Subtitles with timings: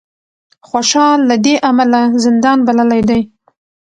[0.67, 3.21] خوشال له دې امله زندان بللی دی